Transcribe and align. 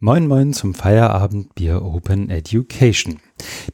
Moin 0.00 0.28
Moin 0.28 0.52
zum 0.52 0.74
Feierabend 0.74 1.56
Bier 1.56 1.82
Open 1.82 2.30
Education. 2.30 3.18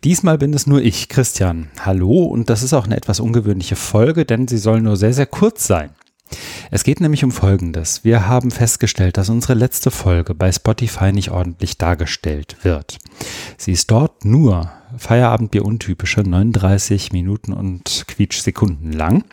Diesmal 0.05 0.39
bin 0.39 0.55
es 0.55 0.67
nur 0.67 0.81
ich, 0.81 1.11
Christian. 1.11 1.69
Hallo 1.81 2.23
und 2.23 2.49
das 2.49 2.63
ist 2.63 2.73
auch 2.73 2.87
eine 2.87 2.97
etwas 2.97 3.21
ungewöhnliche 3.21 3.77
Folge, 3.77 4.25
denn 4.25 4.49
sie 4.49 4.57
soll 4.57 4.81
nur 4.81 4.97
sehr, 4.97 5.13
sehr 5.13 5.27
kurz 5.27 5.67
sein. 5.67 5.91
Es 6.71 6.83
geht 6.83 7.03
nämlich 7.03 7.25
um 7.25 7.31
Folgendes. 7.31 8.05
Wir 8.05 8.27
haben 8.27 8.51
festgestellt, 8.51 9.19
dass 9.19 9.29
unsere 9.29 9.53
letzte 9.53 9.91
Folge 9.91 10.35
bei 10.35 10.51
Spotify 10.51 11.13
nicht 11.13 11.31
ordentlich 11.31 11.77
dargestellt 11.77 12.57
wird. 12.63 12.97
Sie 13.59 13.73
ist 13.73 13.91
dort 13.91 14.25
nur 14.25 14.73
Feierabendbier 14.97 15.63
untypische 15.63 16.23
39 16.23 17.13
Minuten 17.13 17.53
und 17.53 18.07
Quietsch 18.09 18.41
Sekunden 18.41 18.93
lang. 18.93 19.25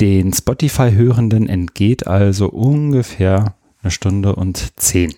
Den 0.00 0.34
Spotify-Hörenden 0.34 1.48
entgeht 1.48 2.06
also 2.06 2.50
ungefähr 2.50 3.54
eine 3.82 3.90
Stunde 3.90 4.36
und 4.36 4.78
zehn. 4.78 5.14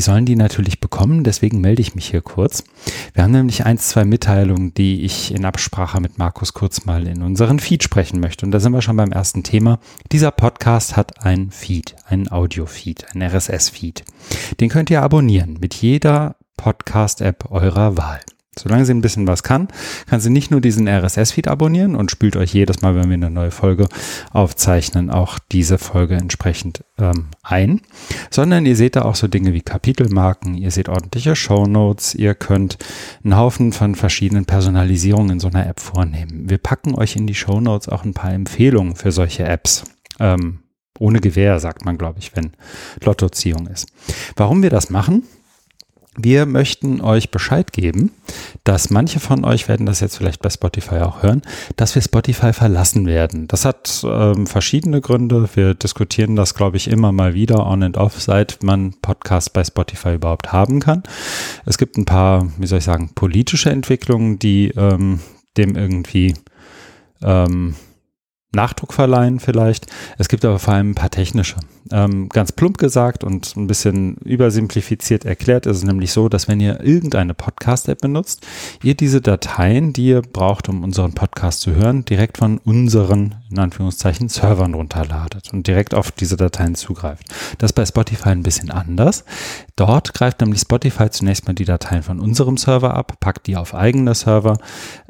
Die 0.00 0.04
sollen 0.04 0.24
die 0.24 0.34
natürlich 0.34 0.80
bekommen, 0.80 1.24
deswegen 1.24 1.60
melde 1.60 1.82
ich 1.82 1.94
mich 1.94 2.08
hier 2.08 2.22
kurz. 2.22 2.64
Wir 3.12 3.22
haben 3.22 3.32
nämlich 3.32 3.66
ein, 3.66 3.76
zwei 3.76 4.06
Mitteilungen, 4.06 4.72
die 4.72 5.02
ich 5.02 5.34
in 5.34 5.44
Absprache 5.44 6.00
mit 6.00 6.16
Markus 6.16 6.54
kurz 6.54 6.86
mal 6.86 7.06
in 7.06 7.22
unseren 7.22 7.58
Feed 7.58 7.82
sprechen 7.82 8.18
möchte. 8.18 8.46
Und 8.46 8.52
da 8.52 8.60
sind 8.60 8.72
wir 8.72 8.80
schon 8.80 8.96
beim 8.96 9.12
ersten 9.12 9.42
Thema. 9.42 9.78
Dieser 10.10 10.30
Podcast 10.30 10.96
hat 10.96 11.22
ein 11.26 11.50
Feed, 11.50 11.96
einen 12.06 12.32
Audio-Feed, 12.32 13.14
ein 13.14 13.22
RSS-Feed. 13.22 14.04
Den 14.58 14.70
könnt 14.70 14.88
ihr 14.88 15.02
abonnieren 15.02 15.58
mit 15.60 15.74
jeder 15.74 16.36
Podcast-App 16.56 17.50
eurer 17.50 17.98
Wahl. 17.98 18.20
Solange 18.60 18.84
sie 18.84 18.94
ein 18.94 19.00
bisschen 19.00 19.26
was 19.26 19.42
kann, 19.42 19.68
kann 20.08 20.20
sie 20.20 20.30
nicht 20.30 20.50
nur 20.50 20.60
diesen 20.60 20.88
RSS-Feed 20.88 21.48
abonnieren 21.48 21.94
und 21.94 22.10
spült 22.10 22.36
euch 22.36 22.52
jedes 22.52 22.82
Mal, 22.82 22.94
wenn 22.94 23.08
wir 23.08 23.14
eine 23.14 23.30
neue 23.30 23.50
Folge 23.50 23.88
aufzeichnen, 24.32 25.10
auch 25.10 25.38
diese 25.50 25.78
Folge 25.78 26.14
entsprechend 26.16 26.84
ähm, 26.98 27.26
ein, 27.42 27.80
sondern 28.30 28.66
ihr 28.66 28.76
seht 28.76 28.96
da 28.96 29.02
auch 29.02 29.14
so 29.14 29.28
Dinge 29.28 29.52
wie 29.52 29.62
Kapitelmarken, 29.62 30.54
ihr 30.54 30.70
seht 30.70 30.88
ordentliche 30.88 31.34
Shownotes, 31.34 32.14
ihr 32.14 32.34
könnt 32.34 32.78
einen 33.24 33.36
Haufen 33.36 33.72
von 33.72 33.94
verschiedenen 33.94 34.44
Personalisierungen 34.44 35.32
in 35.32 35.40
so 35.40 35.48
einer 35.48 35.66
App 35.66 35.80
vornehmen. 35.80 36.48
Wir 36.48 36.58
packen 36.58 36.94
euch 36.94 37.16
in 37.16 37.26
die 37.26 37.34
Shownotes 37.34 37.88
auch 37.88 38.04
ein 38.04 38.14
paar 38.14 38.32
Empfehlungen 38.32 38.94
für 38.96 39.12
solche 39.12 39.44
Apps. 39.44 39.84
Ähm, 40.18 40.60
ohne 40.98 41.20
Gewähr, 41.20 41.58
sagt 41.60 41.84
man, 41.84 41.96
glaube 41.96 42.18
ich, 42.18 42.36
wenn 42.36 42.52
Lottoziehung 43.02 43.66
ist. 43.66 43.88
Warum 44.36 44.62
wir 44.62 44.70
das 44.70 44.90
machen? 44.90 45.24
Wir 46.22 46.46
möchten 46.46 47.00
euch 47.00 47.30
Bescheid 47.30 47.72
geben, 47.72 48.12
dass 48.64 48.90
manche 48.90 49.20
von 49.20 49.44
euch 49.44 49.68
werden 49.68 49.86
das 49.86 50.00
jetzt 50.00 50.16
vielleicht 50.16 50.42
bei 50.42 50.50
Spotify 50.50 50.96
auch 50.96 51.22
hören, 51.22 51.42
dass 51.76 51.94
wir 51.94 52.02
Spotify 52.02 52.52
verlassen 52.52 53.06
werden. 53.06 53.48
Das 53.48 53.64
hat 53.64 54.04
ähm, 54.04 54.46
verschiedene 54.46 55.00
Gründe. 55.00 55.48
Wir 55.54 55.74
diskutieren 55.74 56.36
das, 56.36 56.54
glaube 56.54 56.76
ich, 56.76 56.88
immer 56.88 57.12
mal 57.12 57.34
wieder 57.34 57.66
on 57.66 57.82
and 57.82 57.96
off, 57.96 58.20
seit 58.20 58.62
man 58.62 58.94
Podcasts 59.00 59.50
bei 59.50 59.64
Spotify 59.64 60.14
überhaupt 60.14 60.52
haben 60.52 60.80
kann. 60.80 61.02
Es 61.66 61.78
gibt 61.78 61.96
ein 61.96 62.04
paar, 62.04 62.46
wie 62.58 62.66
soll 62.66 62.78
ich 62.78 62.84
sagen, 62.84 63.12
politische 63.14 63.70
Entwicklungen, 63.70 64.38
die 64.38 64.68
ähm, 64.76 65.20
dem 65.56 65.76
irgendwie 65.76 66.34
ähm, 67.22 67.74
Nachdruck 68.52 68.92
verleihen 68.92 69.38
vielleicht. 69.38 69.86
Es 70.18 70.28
gibt 70.28 70.44
aber 70.44 70.58
vor 70.58 70.74
allem 70.74 70.90
ein 70.90 70.94
paar 70.94 71.10
technische. 71.10 71.56
Ähm, 71.92 72.28
ganz 72.28 72.52
plump 72.52 72.78
gesagt 72.78 73.24
und 73.24 73.56
ein 73.56 73.66
bisschen 73.66 74.16
übersimplifiziert 74.16 75.24
erklärt 75.24 75.66
ist 75.66 75.78
es 75.78 75.84
nämlich 75.84 76.12
so, 76.12 76.28
dass 76.28 76.48
wenn 76.48 76.60
ihr 76.60 76.80
irgendeine 76.80 77.34
Podcast-App 77.34 78.00
benutzt, 78.00 78.46
ihr 78.82 78.94
diese 78.94 79.20
Dateien, 79.20 79.92
die 79.92 80.06
ihr 80.06 80.22
braucht, 80.22 80.68
um 80.68 80.82
unseren 80.82 81.14
Podcast 81.14 81.60
zu 81.60 81.74
hören, 81.74 82.04
direkt 82.04 82.38
von 82.38 82.58
unseren, 82.58 83.36
in 83.50 83.58
Anführungszeichen, 83.58 84.28
Servern 84.28 84.74
runterladet 84.74 85.52
und 85.52 85.66
direkt 85.66 85.94
auf 85.94 86.10
diese 86.10 86.36
Dateien 86.36 86.74
zugreift. 86.74 87.24
Das 87.58 87.70
ist 87.70 87.74
bei 87.74 87.86
Spotify 87.86 88.30
ein 88.30 88.42
bisschen 88.42 88.70
anders. 88.70 89.24
Dort 89.76 90.12
greift 90.14 90.40
nämlich 90.40 90.60
Spotify 90.60 91.10
zunächst 91.10 91.46
mal 91.46 91.54
die 91.54 91.64
Dateien 91.64 92.02
von 92.02 92.20
unserem 92.20 92.56
Server 92.56 92.94
ab, 92.94 93.18
packt 93.20 93.46
die 93.46 93.56
auf 93.56 93.74
eigene 93.74 94.14
Server 94.14 94.58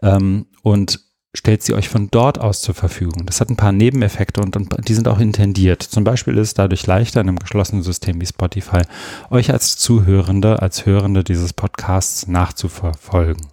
ähm, 0.02 0.46
und 0.62 1.09
stellt 1.34 1.62
sie 1.62 1.74
euch 1.74 1.88
von 1.88 2.08
dort 2.10 2.40
aus 2.40 2.60
zur 2.60 2.74
Verfügung. 2.74 3.24
Das 3.26 3.40
hat 3.40 3.50
ein 3.50 3.56
paar 3.56 3.72
Nebeneffekte 3.72 4.40
und, 4.40 4.56
und, 4.56 4.88
die 4.88 4.94
sind 4.94 5.06
auch 5.06 5.20
intendiert. 5.20 5.82
Zum 5.82 6.02
Beispiel 6.02 6.36
ist 6.38 6.48
es 6.48 6.54
dadurch 6.54 6.86
leichter 6.86 7.20
in 7.20 7.28
einem 7.28 7.38
geschlossenen 7.38 7.82
System 7.82 8.20
wie 8.20 8.26
Spotify, 8.26 8.82
euch 9.30 9.52
als 9.52 9.76
Zuhörende, 9.76 10.60
als 10.60 10.86
Hörende 10.86 11.22
dieses 11.22 11.52
Podcasts 11.52 12.26
nachzuverfolgen. 12.26 13.46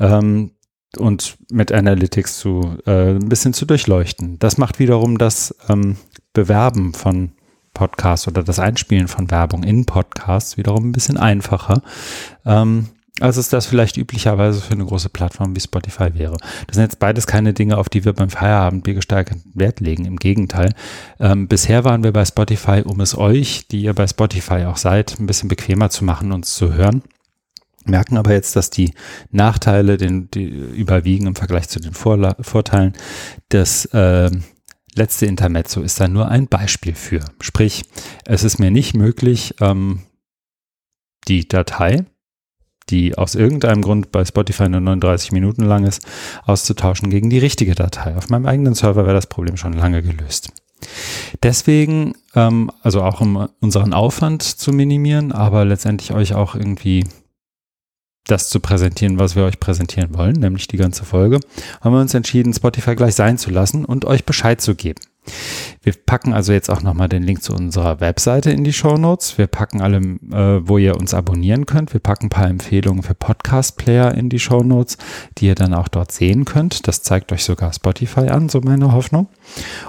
Ähm, 0.00 0.52
und 0.98 1.36
mit 1.50 1.72
Analytics 1.72 2.38
zu 2.38 2.76
äh, 2.86 3.12
ein 3.12 3.28
bisschen 3.28 3.54
zu 3.54 3.64
durchleuchten. 3.64 4.38
Das 4.38 4.58
macht 4.58 4.78
wiederum 4.78 5.18
das 5.18 5.54
ähm, 5.68 5.96
Bewerben 6.34 6.92
von 6.92 7.32
Podcasts 7.74 8.28
oder 8.28 8.42
das 8.42 8.58
Einspielen 8.58 9.08
von 9.08 9.30
Werbung 9.30 9.62
in 9.62 9.86
Podcasts 9.86 10.56
wiederum 10.56 10.90
ein 10.90 10.92
bisschen 10.92 11.16
einfacher. 11.16 11.82
Ähm, 12.44 12.88
als 13.22 13.36
es 13.36 13.48
das 13.48 13.66
vielleicht 13.66 13.96
üblicherweise 13.96 14.60
für 14.60 14.72
eine 14.72 14.84
große 14.84 15.08
Plattform 15.08 15.54
wie 15.54 15.60
Spotify 15.60 16.14
wäre. 16.14 16.36
Das 16.66 16.74
sind 16.74 16.82
jetzt 16.82 16.98
beides 16.98 17.26
keine 17.26 17.54
Dinge, 17.54 17.78
auf 17.78 17.88
die 17.88 18.04
wir 18.04 18.12
beim 18.12 18.30
Feierabendbier 18.30 18.94
gesteigerten 18.94 19.50
Wert 19.54 19.80
legen. 19.80 20.04
Im 20.04 20.16
Gegenteil. 20.16 20.74
Ähm, 21.20 21.46
bisher 21.46 21.84
waren 21.84 22.02
wir 22.02 22.12
bei 22.12 22.24
Spotify, 22.24 22.82
um 22.84 23.00
es 23.00 23.16
euch, 23.16 23.68
die 23.68 23.82
ihr 23.82 23.94
bei 23.94 24.06
Spotify 24.06 24.64
auch 24.64 24.76
seid, 24.76 25.20
ein 25.20 25.26
bisschen 25.26 25.48
bequemer 25.48 25.88
zu 25.88 26.04
machen, 26.04 26.32
uns 26.32 26.54
zu 26.54 26.74
hören. 26.74 27.02
Merken 27.84 28.16
aber 28.16 28.32
jetzt, 28.32 28.56
dass 28.56 28.70
die 28.70 28.92
Nachteile 29.30 29.96
den, 29.96 30.30
die 30.30 30.44
überwiegen 30.44 31.26
im 31.26 31.36
Vergleich 31.36 31.68
zu 31.68 31.80
den 31.80 31.94
Vorla 31.94 32.36
Vorteilen. 32.40 32.92
Das 33.50 33.86
äh, 33.86 34.30
letzte 34.94 35.26
Intermezzo 35.26 35.80
ist 35.80 36.00
da 36.00 36.08
nur 36.08 36.28
ein 36.28 36.48
Beispiel 36.48 36.94
für. 36.94 37.24
Sprich, 37.40 37.84
es 38.24 38.44
ist 38.44 38.58
mir 38.58 38.70
nicht 38.70 38.94
möglich, 38.94 39.54
ähm, 39.60 40.00
die 41.28 41.46
Datei, 41.46 42.04
die 42.90 43.16
aus 43.16 43.34
irgendeinem 43.34 43.82
Grund 43.82 44.12
bei 44.12 44.24
Spotify 44.24 44.68
nur 44.68 44.80
39 44.80 45.32
Minuten 45.32 45.64
lang 45.64 45.84
ist, 45.84 46.06
auszutauschen 46.44 47.10
gegen 47.10 47.30
die 47.30 47.38
richtige 47.38 47.74
Datei. 47.74 48.16
Auf 48.16 48.28
meinem 48.28 48.46
eigenen 48.46 48.74
Server 48.74 49.04
wäre 49.04 49.14
das 49.14 49.26
Problem 49.26 49.56
schon 49.56 49.72
lange 49.72 50.02
gelöst. 50.02 50.50
Deswegen, 51.42 52.14
ähm, 52.34 52.70
also 52.82 53.02
auch 53.02 53.20
um 53.20 53.48
unseren 53.60 53.92
Aufwand 53.92 54.42
zu 54.42 54.72
minimieren, 54.72 55.32
aber 55.32 55.64
letztendlich 55.64 56.12
euch 56.12 56.34
auch 56.34 56.54
irgendwie 56.54 57.04
das 58.26 58.48
zu 58.48 58.60
präsentieren, 58.60 59.18
was 59.18 59.34
wir 59.34 59.44
euch 59.44 59.58
präsentieren 59.58 60.14
wollen, 60.14 60.36
nämlich 60.36 60.68
die 60.68 60.76
ganze 60.76 61.04
Folge, 61.04 61.40
haben 61.80 61.94
wir 61.94 62.00
uns 62.00 62.14
entschieden, 62.14 62.52
Spotify 62.52 62.94
gleich 62.94 63.14
sein 63.14 63.38
zu 63.38 63.50
lassen 63.50 63.84
und 63.84 64.04
euch 64.04 64.24
Bescheid 64.24 64.60
zu 64.60 64.74
geben. 64.74 65.00
Wir 65.82 65.92
packen 65.94 66.32
also 66.32 66.52
jetzt 66.52 66.70
auch 66.70 66.82
nochmal 66.82 67.08
den 67.08 67.22
Link 67.22 67.42
zu 67.42 67.52
unserer 67.52 68.00
Webseite 68.00 68.50
in 68.50 68.62
die 68.62 68.72
Show 68.72 68.96
Notes. 68.96 69.36
Wir 69.36 69.48
packen 69.48 69.80
alle, 69.80 69.98
äh, 69.98 70.66
wo 70.66 70.78
ihr 70.78 70.96
uns 70.96 71.12
abonnieren 71.12 71.66
könnt. 71.66 71.92
Wir 71.92 72.00
packen 72.00 72.26
ein 72.26 72.30
paar 72.30 72.48
Empfehlungen 72.48 73.02
für 73.02 73.14
Podcast-Player 73.14 74.14
in 74.14 74.28
die 74.28 74.38
Show 74.38 74.62
Notes, 74.62 74.96
die 75.38 75.46
ihr 75.46 75.54
dann 75.54 75.74
auch 75.74 75.88
dort 75.88 76.12
sehen 76.12 76.44
könnt. 76.44 76.86
Das 76.86 77.02
zeigt 77.02 77.32
euch 77.32 77.44
sogar 77.44 77.72
Spotify 77.72 78.28
an, 78.28 78.48
so 78.48 78.60
meine 78.60 78.92
Hoffnung. 78.92 79.28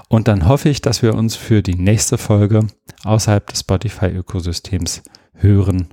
Und 0.07 0.27
dann 0.27 0.47
hoffe 0.47 0.69
ich, 0.69 0.81
dass 0.81 1.03
wir 1.03 1.13
uns 1.13 1.35
für 1.35 1.61
die 1.61 1.75
nächste 1.75 2.17
Folge 2.17 2.67
außerhalb 3.03 3.45
des 3.47 3.59
Spotify-Ökosystems 3.61 5.03
hören 5.35 5.89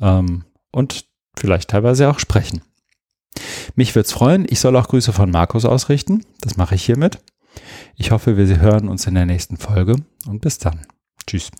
ähm, 0.00 0.44
und 0.70 1.06
vielleicht 1.36 1.70
teilweise 1.70 2.08
auch 2.08 2.18
sprechen. 2.18 2.62
Mich 3.74 3.94
würde 3.94 4.06
es 4.06 4.12
freuen. 4.12 4.46
Ich 4.48 4.60
soll 4.60 4.76
auch 4.76 4.88
Grüße 4.88 5.12
von 5.12 5.30
Markus 5.30 5.64
ausrichten. 5.64 6.24
Das 6.40 6.56
mache 6.56 6.74
ich 6.74 6.84
hiermit. 6.84 7.18
Ich 7.96 8.10
hoffe, 8.10 8.36
wir 8.36 8.60
hören 8.60 8.88
uns 8.88 9.06
in 9.06 9.14
der 9.14 9.26
nächsten 9.26 9.56
Folge 9.56 9.96
und 10.26 10.40
bis 10.40 10.58
dann. 10.58 10.86
Tschüss. 11.26 11.50